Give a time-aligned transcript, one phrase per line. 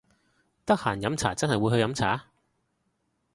[0.65, 2.23] 得閒飲茶真係會去飲茶！？